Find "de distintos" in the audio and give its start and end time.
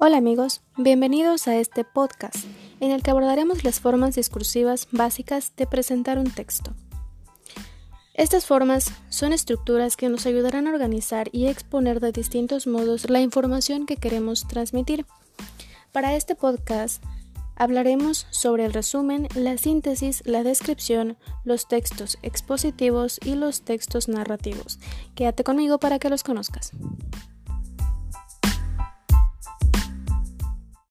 11.98-12.68